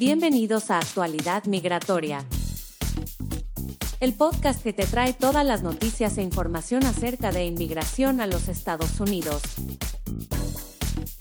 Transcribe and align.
Bienvenidos 0.00 0.70
a 0.70 0.78
Actualidad 0.78 1.44
Migratoria, 1.44 2.24
el 4.00 4.14
podcast 4.14 4.62
que 4.62 4.72
te 4.72 4.86
trae 4.86 5.12
todas 5.12 5.44
las 5.44 5.62
noticias 5.62 6.16
e 6.16 6.22
información 6.22 6.86
acerca 6.86 7.32
de 7.32 7.44
inmigración 7.44 8.22
a 8.22 8.26
los 8.26 8.48
Estados 8.48 8.98
Unidos. 8.98 9.42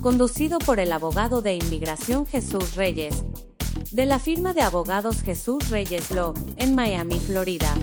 Conducido 0.01 0.59
por 0.59 0.79
el 0.79 0.93
abogado 0.93 1.41
de 1.41 1.55
inmigración 1.55 2.25
Jesús 2.25 2.77
Reyes, 2.77 3.25
de 3.91 4.05
la 4.05 4.17
firma 4.17 4.53
de 4.53 4.61
abogados 4.61 5.23
Jesús 5.23 5.69
Reyes 5.69 6.11
Law, 6.11 6.33
en 6.55 6.73
Miami, 6.73 7.19
Florida. 7.19 7.73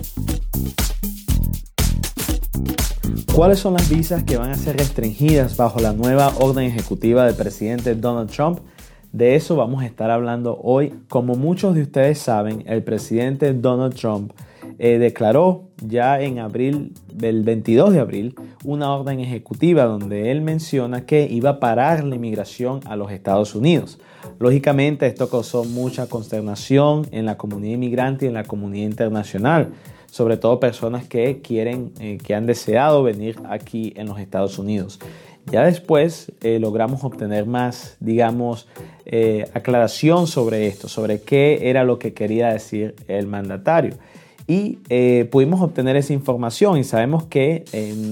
¿Cuáles 3.35 3.59
son 3.59 3.75
las 3.75 3.87
visas 3.87 4.23
que 4.23 4.37
van 4.37 4.49
a 4.49 4.57
ser 4.57 4.77
restringidas 4.77 5.57
bajo 5.57 5.79
la 5.79 5.93
nueva 5.93 6.33
orden 6.39 6.65
ejecutiva 6.65 7.23
del 7.27 7.35
presidente 7.35 7.93
Donald 7.93 8.31
Trump? 8.31 8.61
De 9.17 9.33
eso 9.33 9.55
vamos 9.55 9.81
a 9.81 9.87
estar 9.87 10.11
hablando 10.11 10.59
hoy. 10.61 10.93
Como 11.09 11.33
muchos 11.33 11.73
de 11.73 11.81
ustedes 11.81 12.19
saben, 12.19 12.63
el 12.67 12.83
presidente 12.83 13.51
Donald 13.51 13.95
Trump 13.95 14.31
eh, 14.77 14.99
declaró 14.99 15.63
ya 15.83 16.21
en 16.21 16.37
abril, 16.37 16.93
el 17.19 17.41
22 17.41 17.93
de 17.93 17.99
abril, 17.99 18.35
una 18.63 18.93
orden 18.93 19.19
ejecutiva 19.19 19.85
donde 19.85 20.29
él 20.29 20.41
menciona 20.41 21.07
que 21.07 21.27
iba 21.27 21.49
a 21.49 21.59
parar 21.59 22.03
la 22.03 22.13
inmigración 22.13 22.81
a 22.85 22.95
los 22.95 23.11
Estados 23.11 23.55
Unidos. 23.55 23.97
Lógicamente 24.37 25.07
esto 25.07 25.31
causó 25.31 25.63
mucha 25.63 26.05
consternación 26.05 27.07
en 27.09 27.25
la 27.25 27.37
comunidad 27.37 27.73
inmigrante 27.73 28.25
y 28.25 28.27
en 28.27 28.35
la 28.35 28.43
comunidad 28.43 28.85
internacional 28.85 29.71
sobre 30.11 30.37
todo 30.37 30.59
personas 30.59 31.05
que 31.07 31.41
quieren, 31.41 31.91
eh, 31.99 32.17
que 32.23 32.33
han 32.33 32.45
deseado 32.45 33.03
venir 33.03 33.37
aquí 33.49 33.93
en 33.95 34.07
los 34.07 34.19
Estados 34.19 34.57
Unidos. 34.57 34.99
Ya 35.51 35.63
después 35.63 36.31
eh, 36.41 36.59
logramos 36.59 37.03
obtener 37.03 37.45
más, 37.45 37.95
digamos, 37.99 38.67
eh, 39.05 39.49
aclaración 39.53 40.27
sobre 40.27 40.67
esto, 40.67 40.87
sobre 40.87 41.21
qué 41.21 41.69
era 41.69 41.83
lo 41.83 41.99
que 41.99 42.13
quería 42.13 42.49
decir 42.49 42.95
el 43.07 43.27
mandatario. 43.27 43.95
Y 44.49 44.77
pudimos 45.29 45.59
obtener 45.59 45.97
esa 45.97 46.13
información 46.13 46.77
y 46.77 46.85
sabemos 46.85 47.25
que 47.25 47.65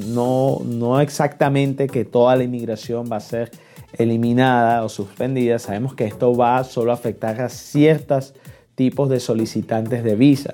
no, 0.08 0.59
no 0.66 1.00
exactamente 1.00 1.88
que 1.88 2.03
toda 2.03 2.36
la 2.36 2.44
inmigración 2.44 3.08
va 3.09 3.16
a 3.16 3.22
ser 3.22 3.52
eliminada 3.97 4.83
o 4.83 4.89
suspendida, 4.89 5.59
sabemos 5.59 5.94
que 5.95 6.05
esto 6.05 6.36
va 6.36 6.64
solo 6.64 6.92
a 6.92 6.95
afectar 6.95 7.39
a 7.42 7.47
ciertos 7.47 8.33
tipos 8.75 9.09
de 9.09 9.20
solicitantes 9.20 10.03
de 10.03 10.16
visa. 10.16 10.53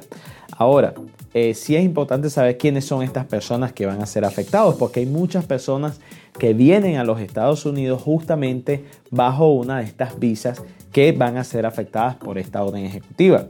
Ahora, 0.52 0.94
eh, 1.34 1.54
sí 1.54 1.76
es 1.76 1.84
importante 1.84 2.30
saber 2.30 2.58
quiénes 2.58 2.86
son 2.86 3.04
estas 3.04 3.26
personas 3.26 3.74
que 3.74 3.86
van 3.86 4.02
a 4.02 4.06
ser 4.06 4.26
afectados, 4.26 4.76
porque 4.76 5.00
hay 5.00 5.06
muchas 5.06 5.46
personas 5.46 6.00
que 6.42 6.56
vienen 6.56 6.96
a 6.96 7.04
los 7.04 7.20
Estados 7.22 7.68
Unidos 7.68 8.02
justamente 8.02 8.84
bajo 9.12 9.52
una 9.52 9.78
de 9.78 9.84
estas 9.84 10.20
visas 10.20 10.64
que 10.92 11.12
van 11.12 11.38
a 11.38 11.44
ser 11.44 11.68
afectadas 11.68 12.16
por 12.16 12.40
esta 12.40 12.64
orden 12.64 12.84
ejecutiva. 12.84 13.46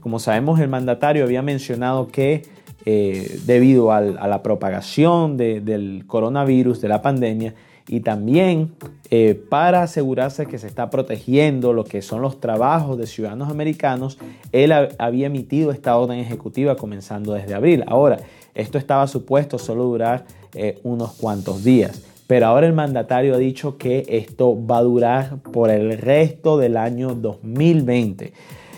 Como 0.00 0.18
sabemos, 0.18 0.58
el 0.58 0.66
mandatario 0.66 1.22
había 1.22 1.40
mencionado 1.40 2.08
que 2.08 2.42
eh, 2.84 3.38
debido 3.46 3.92
a 3.92 4.00
la 4.00 4.42
propagación 4.42 5.36
del 5.36 6.02
coronavirus, 6.08 6.80
de 6.80 6.88
la 6.88 7.00
pandemia, 7.00 7.54
y 7.86 8.00
también 8.00 8.72
eh, 9.10 9.40
para 9.48 9.84
asegurarse 9.84 10.46
que 10.46 10.58
se 10.58 10.66
está 10.66 10.90
protegiendo 10.90 11.72
lo 11.72 11.84
que 11.84 12.02
son 12.02 12.22
los 12.22 12.40
trabajos 12.40 12.98
de 12.98 13.06
ciudadanos 13.06 13.50
americanos, 13.50 14.18
él 14.50 14.72
había 14.98 15.28
emitido 15.28 15.70
esta 15.70 15.96
orden 15.96 16.18
ejecutiva 16.18 16.74
comenzando 16.74 17.34
desde 17.34 17.54
abril. 17.54 17.84
Ahora, 17.86 18.18
esto 18.56 18.78
estaba 18.78 19.06
supuesto 19.06 19.60
solo 19.60 19.84
durar 19.84 20.24
eh, 20.54 20.80
unos 20.82 21.12
cuantos 21.12 21.62
días, 21.64 22.02
pero 22.32 22.46
ahora 22.46 22.66
el 22.66 22.72
mandatario 22.72 23.34
ha 23.34 23.38
dicho 23.38 23.76
que 23.76 24.06
esto 24.08 24.56
va 24.66 24.78
a 24.78 24.82
durar 24.82 25.42
por 25.52 25.68
el 25.68 25.98
resto 25.98 26.56
del 26.56 26.78
año 26.78 27.14
2020. 27.14 28.32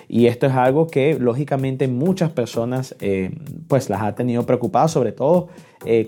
Y 0.08 0.26
esto 0.26 0.46
es 0.46 0.54
algo 0.54 0.88
que 0.88 1.16
lógicamente 1.20 1.86
muchas 1.86 2.32
personas 2.32 2.96
eh, 2.98 3.30
pues 3.68 3.88
las 3.88 4.02
ha 4.02 4.16
tenido 4.16 4.44
preocupadas, 4.44 4.90
sobre 4.90 5.12
todo 5.12 5.50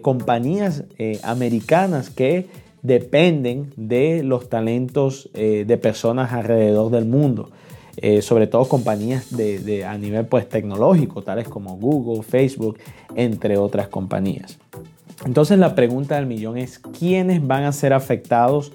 compañías 0.02 0.82
americanas 1.22 2.10
que 2.10 2.46
dependen 2.82 3.72
de 3.76 4.24
los 4.24 4.48
talentos 4.48 5.30
eh, 5.34 5.62
de 5.64 5.76
personas 5.76 6.32
alrededor 6.32 6.90
del 6.90 7.04
mundo. 7.04 7.50
Eh, 7.98 8.22
sobre 8.22 8.48
todo 8.48 8.68
compañías 8.68 9.34
de, 9.36 9.84
a 9.84 9.96
nivel 9.96 10.26
pues, 10.26 10.48
tecnológico, 10.48 11.22
tales 11.22 11.48
como 11.48 11.76
Google, 11.76 12.24
Facebook, 12.24 12.78
entre 13.14 13.56
otras 13.56 13.86
compañías. 13.86 14.58
Entonces 15.24 15.58
la 15.58 15.74
pregunta 15.74 16.16
del 16.16 16.26
millón 16.26 16.58
es, 16.58 16.78
¿quiénes 16.78 17.46
van 17.46 17.64
a 17.64 17.72
ser 17.72 17.92
afectados 17.92 18.72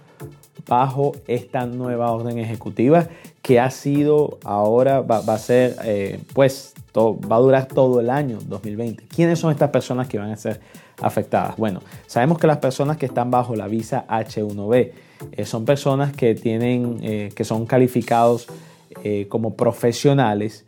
bajo 0.68 1.14
esta 1.28 1.66
nueva 1.66 2.12
orden 2.12 2.38
ejecutiva 2.38 3.08
que 3.42 3.60
ha 3.60 3.70
sido 3.72 4.40
ahora, 4.44 5.02
va, 5.02 5.18
a 5.18 5.38
ser, 5.38 5.76
eh, 5.84 6.20
pues, 6.34 6.74
va 6.96 7.36
a 7.36 7.40
durar 7.40 7.68
todo 7.68 8.00
el 8.00 8.10
año 8.10 8.40
2020? 8.46 9.06
¿Quiénes 9.08 9.40
son 9.40 9.52
estas 9.52 9.70
personas 9.70 10.08
que 10.08 10.18
van 10.18 10.32
a 10.32 10.38
ser 10.38 10.60
afectadas? 11.02 11.58
Bueno, 11.58 11.82
sabemos 12.08 12.38
que 12.38 12.48
las 12.48 12.58
personas 12.58 12.98
que 12.98 13.06
están 13.06 13.32
bajo 13.32 13.56
la 13.56 13.68
visa 13.68 14.06
H1B 14.08 14.92
eh, 15.32 15.46
son 15.46 15.66
personas 15.66 16.14
que 16.14 16.36
tienen, 16.36 17.00
eh, 17.02 17.30
que 17.36 17.44
son 17.44 17.66
calificados 17.66 18.48
como 19.30 19.56
profesionales, 19.56 20.66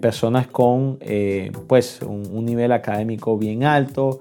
personas 0.00 0.46
con 0.46 0.98
pues 1.66 2.00
un, 2.02 2.44
nivel 2.44 2.70
académico 2.70 3.38
bien 3.38 3.64
alto, 3.64 4.20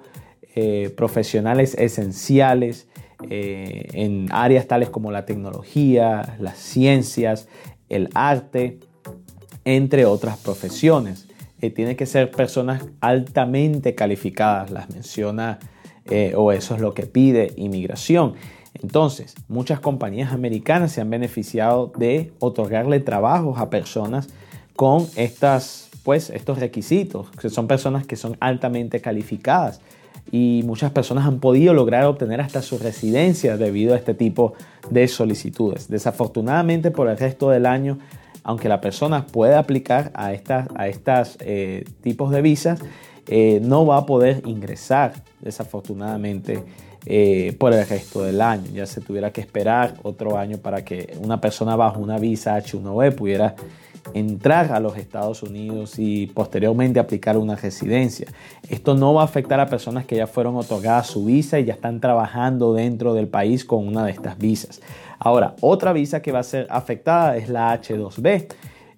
profesionales 0.96 1.76
esenciales 1.76 2.88
en 3.30 4.28
áreas 4.32 4.68
tales 4.68 4.90
como 4.90 5.12
la 5.12 5.26
tecnología, 5.26 6.36
las 6.40 6.58
ciencias, 6.58 7.48
el 7.90 8.10
arte, 8.14 8.80
entre 9.66 10.06
otras 10.06 10.38
profesiones 10.38 11.28
tiene 11.72 11.96
que 11.96 12.06
ser 12.06 12.32
personas 12.32 12.84
altamente 13.02 13.96
calificadas, 13.96 14.72
las 14.72 14.90
menciona 14.90 15.60
eh, 16.06 16.34
o 16.36 16.52
eso 16.52 16.76
es 16.76 16.82
lo 16.82 16.94
que 16.94 17.06
pide 17.06 17.54
inmigración. 17.56 18.34
Entonces, 18.82 19.36
muchas 19.48 19.80
compañías 19.80 20.34
americanas 20.34 20.92
se 20.92 21.02
han 21.02 21.10
beneficiado 21.10 21.92
de 21.98 22.34
otorgarle 22.40 23.00
trabajos 23.00 23.60
a 23.60 23.70
personas 23.70 24.30
con 24.76 25.08
estas, 25.16 25.90
pues, 26.04 26.30
estos 26.32 26.60
requisitos, 26.60 27.30
que 27.32 27.50
son 27.50 27.68
personas 27.68 28.08
que 28.08 28.16
son 28.16 28.36
altamente 28.40 29.00
calificadas 29.00 29.80
y 30.32 30.64
muchas 30.66 30.92
personas 30.92 31.26
han 31.26 31.40
podido 31.40 31.74
lograr 31.74 32.06
obtener 32.06 32.42
hasta 32.42 32.62
su 32.62 32.78
residencia 32.78 33.58
debido 33.58 33.94
a 33.94 33.98
este 33.98 34.14
tipo 34.14 34.54
de 34.90 35.08
solicitudes. 35.08 35.88
Desafortunadamente 35.88 36.92
por 36.92 37.10
el 37.10 37.18
resto 37.18 37.50
del 37.50 37.66
año 37.66 38.00
aunque 38.44 38.70
la 38.70 38.82
persona 38.82 39.26
pueda 39.26 39.60
aplicar 39.60 40.12
a 40.14 40.34
estos 40.34 40.66
a 40.76 40.88
eh, 41.40 41.86
tipos 42.02 42.32
de 42.32 42.42
visas, 42.42 42.80
eh, 43.28 43.60
no 43.64 43.86
va 43.86 43.98
a 43.98 44.06
poder 44.06 44.42
ingresar 44.46 45.14
desafortunadamente 45.40 46.64
eh, 47.06 47.56
por 47.58 47.74
el 47.74 47.88
resto 47.88 48.22
del 48.24 48.42
año. 48.42 48.66
Ya 48.74 48.86
se 48.86 49.02
tuviera 49.02 49.32
que 49.32 49.42
esperar 49.42 49.96
otro 50.04 50.38
año 50.38 50.58
para 50.58 50.84
que 50.84 51.18
una 51.22 51.40
persona 51.40 51.76
bajo 51.76 52.02
una 52.02 52.20
visa 52.20 52.58
H1B 52.58 53.16
pudiera 53.16 53.56
entrar 54.14 54.72
a 54.72 54.80
los 54.80 54.98
Estados 54.98 55.44
Unidos 55.44 55.98
y 55.98 56.28
posteriormente 56.28 57.00
aplicar 57.00 57.38
una 57.38 57.56
residencia. 57.56 58.28
Esto 58.70 58.96
no 58.96 59.14
va 59.14 59.22
a 59.22 59.26
afectar 59.26 59.60
a 59.60 59.68
personas 59.68 60.06
que 60.06 60.16
ya 60.16 60.28
fueron 60.28 60.56
otorgadas 60.56 61.08
su 61.08 61.26
visa 61.26 61.60
y 61.60 61.66
ya 61.66 61.74
están 61.74 62.00
trabajando 62.00 62.74
dentro 62.74 63.14
del 63.14 63.28
país 63.28 63.66
con 63.66 63.88
una 63.88 64.06
de 64.06 64.12
estas 64.12 64.38
visas. 64.38 64.82
Ahora, 65.20 65.56
otra 65.62 65.94
visa 65.94 66.22
que 66.22 66.32
va 66.32 66.40
a 66.40 66.44
ser 66.44 66.68
afectada 66.70 67.38
es 67.38 67.50
la 67.50 67.80
H2B. 67.82 68.48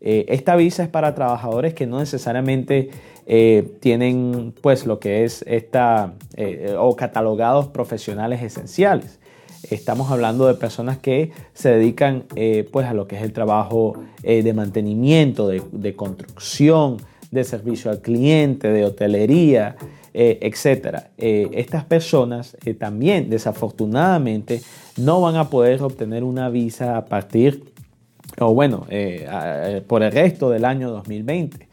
Eh, 0.02 0.26
esta 0.30 0.56
visa 0.56 0.84
es 0.84 0.90
para 0.90 1.16
trabajadores 1.16 1.74
que 1.74 1.88
no 1.88 2.00
necesariamente 2.00 2.90
eh, 3.28 3.68
tienen 3.80 4.54
pues 4.62 4.86
lo 4.86 5.00
que 5.00 5.24
es 5.24 5.44
esta 5.48 6.14
eh, 6.36 6.76
o 6.78 6.96
catalogados 6.96 7.68
profesionales 7.68 8.42
esenciales. 8.42 9.20
Estamos 9.70 10.12
hablando 10.12 10.48
de 10.48 10.56
personas 10.56 10.98
que 10.98 11.32
se 11.54 11.70
dedican 11.70 12.26
pues 12.72 12.88
a 12.88 12.94
lo 12.94 13.08
que 13.08 13.16
es 13.16 13.22
el 13.22 13.34
trabajo 13.34 14.04
de 14.22 14.54
mantenimiento, 14.54 15.48
de, 15.48 15.96
construcción, 15.96 16.98
de 17.32 17.44
servicio 17.44 17.92
al 17.92 18.02
cliente, 18.02 18.70
de 18.70 18.86
hotelería, 18.86 19.76
etc. 20.14 21.08
estas 21.18 21.84
personas 21.86 22.58
también 22.80 23.30
desafortunadamente 23.30 24.62
no 24.98 25.22
van 25.22 25.36
a 25.36 25.50
poder 25.50 25.82
obtener 25.82 26.24
una 26.24 26.50
visa 26.50 26.98
a 26.98 27.06
partir, 27.06 27.74
o 28.40 28.54
bueno, 28.54 28.86
eh, 28.90 29.28
eh, 29.30 29.82
por 29.86 30.04
el 30.04 30.12
resto 30.12 30.50
del 30.50 30.66
año 30.66 30.90
2020. 30.92 31.68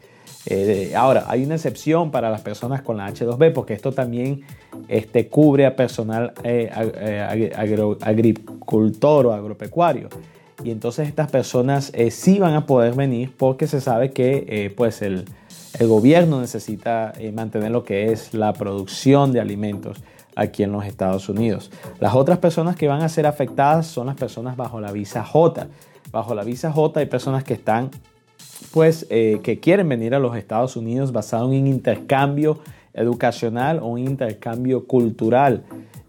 Eh, 0.45 0.93
ahora, 0.95 1.25
hay 1.27 1.43
una 1.45 1.55
excepción 1.55 2.11
para 2.11 2.29
las 2.29 2.41
personas 2.41 2.81
con 2.81 2.97
la 2.97 3.09
H2B 3.09 3.53
porque 3.53 3.73
esto 3.73 3.91
también 3.91 4.41
este, 4.87 5.27
cubre 5.27 5.65
a 5.65 5.75
personal 5.75 6.33
agricultor 8.01 9.25
o 9.27 9.33
agropecuario. 9.33 10.09
Y 10.63 10.71
entonces 10.71 11.07
estas 11.07 11.29
personas 11.31 11.91
sí 12.11 12.39
van 12.39 12.53
a 12.53 12.65
poder 12.65 12.93
venir 12.93 13.33
porque 13.35 13.67
se 13.67 13.81
sabe 13.81 14.11
que 14.11 14.71
pues 14.77 15.01
el, 15.01 15.25
el 15.79 15.87
gobierno 15.87 16.39
necesita 16.39 17.13
mantener 17.33 17.71
lo 17.71 17.83
que 17.83 18.11
es 18.11 18.33
la 18.33 18.53
producción 18.53 19.33
de 19.33 19.41
alimentos 19.41 20.01
aquí 20.35 20.63
en 20.63 20.71
los 20.71 20.85
Estados 20.85 21.29
Unidos. 21.29 21.71
Las 21.99 22.15
otras 22.15 22.39
personas 22.39 22.75
que 22.75 22.87
van 22.87 23.01
a 23.01 23.09
ser 23.09 23.25
afectadas 23.25 23.87
son 23.87 24.07
las 24.07 24.15
personas 24.15 24.57
bajo 24.57 24.79
la 24.79 24.91
visa 24.91 25.23
J. 25.23 25.67
bajo 26.11 26.35
la 26.35 26.43
visa 26.43 26.71
J 26.71 26.99
hay 26.99 27.05
personas 27.05 27.43
que 27.43 27.53
están, 27.53 27.89
pues, 28.71 29.05
eh, 29.09 29.39
que 29.43 29.59
quieren 29.59 29.87
venir 29.89 30.15
a 30.15 30.19
los 30.19 30.35
Estados 30.35 30.75
Unidos 30.75 31.11
basado 31.11 31.51
en 31.51 31.61
un 31.61 31.67
intercambio 31.67 32.59
educacional 32.93 33.79
o 33.79 33.87
un 33.87 33.99
intercambio 33.99 34.85
cultural. 34.87 35.63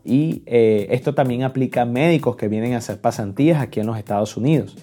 Y 0.05 0.43
eh, 0.47 0.89
esto 0.91 1.15
también 1.15 1.43
aplica 1.43 1.83
a 1.83 1.85
médicos 1.85 2.37
que 2.37 2.49
vienen 2.49 2.75
a 2.75 2.79
hacer 2.79 3.01
pasantías 3.01 3.61
aquí 3.61 3.81
en 3.81 3.87
los 3.87 3.99
Estados 3.99 4.37
Unidos. 4.37 4.77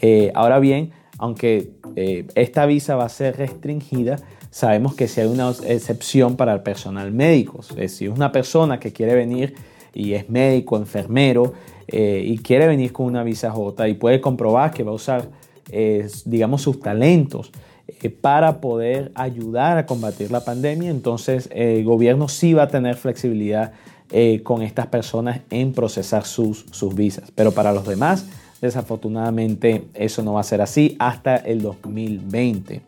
Eh, 0.00 0.30
ahora 0.34 0.58
bien, 0.58 0.92
aunque 1.18 1.72
esta 2.34 2.66
visa 2.66 2.94
va 2.94 3.06
a 3.06 3.08
ser 3.08 3.38
restringida, 3.38 4.16
sabemos 4.50 4.94
que 4.94 5.08
si 5.08 5.22
hay 5.22 5.28
una 5.28 5.50
excepción 5.66 6.36
para 6.36 6.52
el 6.52 6.60
personal 6.60 7.10
médico. 7.10 7.62
si 7.62 8.04
es 8.04 8.10
una 8.10 8.32
persona 8.32 8.78
que 8.78 8.92
quiere 8.92 9.14
venir 9.14 9.54
y 9.94 10.12
es 10.12 10.28
médico, 10.28 10.76
enfermero, 10.76 11.54
y 11.88 12.36
quiere 12.38 12.66
venir 12.66 12.92
con 12.92 13.06
una 13.06 13.22
visa 13.22 13.50
J 13.50 13.88
y 13.88 13.94
puede 13.94 14.20
comprobar 14.20 14.72
que 14.72 14.82
va 14.82 14.90
a 14.90 14.94
usar, 14.94 15.30
eh, 15.70 16.06
digamos, 16.24 16.62
sus 16.62 16.80
talentos 16.80 17.50
eh, 17.88 18.10
para 18.10 18.60
poder 18.60 19.12
ayudar 19.14 19.78
a 19.78 19.86
combatir 19.86 20.30
la 20.30 20.44
pandemia, 20.44 20.90
entonces 20.90 21.48
el 21.52 21.84
gobierno 21.84 22.28
sí 22.28 22.54
va 22.54 22.64
a 22.64 22.68
tener 22.68 22.96
flexibilidad 22.96 23.72
con 24.44 24.62
estas 24.62 24.86
personas 24.86 25.40
en 25.50 25.72
procesar 25.72 26.24
sus, 26.24 26.64
sus 26.70 26.94
visas. 26.94 27.32
Pero 27.34 27.50
para 27.50 27.72
los 27.72 27.88
demás, 27.88 28.24
desafortunadamente, 28.62 29.88
eso 29.94 30.22
no 30.22 30.34
va 30.34 30.42
a 30.42 30.44
ser 30.44 30.60
así 30.60 30.94
hasta 31.00 31.34
el 31.34 31.60
2020. 31.60 32.82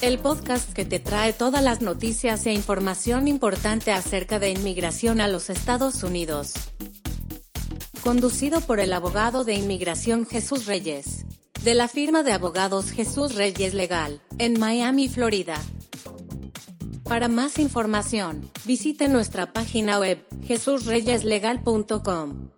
El 0.00 0.18
podcast 0.18 0.72
que 0.72 0.84
te 0.84 1.00
trae 1.00 1.32
todas 1.32 1.62
las 1.62 1.80
noticias 1.80 2.46
e 2.46 2.52
información 2.52 3.28
importante 3.28 3.92
acerca 3.92 4.38
de 4.38 4.50
inmigración 4.50 5.20
a 5.20 5.28
los 5.28 5.50
Estados 5.50 6.02
Unidos. 6.02 6.52
Conducido 8.02 8.60
por 8.60 8.80
el 8.80 8.92
abogado 8.92 9.44
de 9.44 9.54
inmigración 9.54 10.26
Jesús 10.26 10.66
Reyes, 10.66 11.24
de 11.62 11.74
la 11.74 11.88
firma 11.88 12.22
de 12.22 12.32
abogados 12.32 12.90
Jesús 12.90 13.34
Reyes 13.34 13.72
Legal, 13.72 14.20
en 14.38 14.60
Miami, 14.60 15.08
Florida. 15.08 15.58
Para 17.04 17.28
más 17.28 17.58
información, 17.58 18.50
visite 18.66 19.08
nuestra 19.08 19.54
página 19.54 19.98
web 19.98 20.22
jesusreyeslegal.com. 20.46 22.50